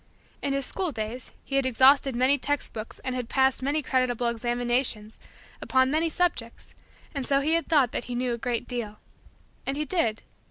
In 0.41 0.53
his 0.53 0.65
school 0.65 0.91
days, 0.91 1.29
he 1.45 1.57
had 1.57 1.65
exhausted 1.67 2.15
many 2.15 2.39
text 2.39 2.73
books 2.73 2.97
and 3.03 3.13
had 3.13 3.29
passed 3.29 3.61
many 3.61 3.83
creditable 3.83 4.25
examinations 4.29 5.19
upon 5.61 5.91
many 5.91 6.09
subjects 6.09 6.73
and 7.13 7.27
so 7.27 7.39
he 7.41 7.53
had 7.53 7.67
thought 7.67 7.91
that 7.91 8.05
he 8.05 8.15
knew 8.15 8.33
a 8.33 8.37
great 8.39 8.67
deal. 8.67 8.97
And 9.63 9.77
he 9.77 9.85
did. 9.85 10.23